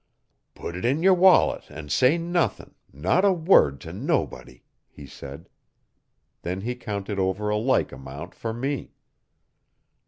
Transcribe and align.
'Put 0.55 0.75
it 0.75 0.83
'n 0.83 1.03
yer 1.03 1.13
wallet 1.13 1.69
an' 1.69 1.89
say 1.89 2.17
nothin' 2.17 2.73
not 2.91 3.23
a 3.23 3.31
word 3.31 3.79
t' 3.79 3.91
nobody,' 3.91 4.63
he 4.89 5.05
said. 5.05 5.47
Then 6.41 6.61
he 6.61 6.73
counted 6.73 7.19
over 7.19 7.49
a 7.49 7.57
like 7.57 7.91
amount 7.91 8.33
for 8.33 8.51
me. 8.51 8.93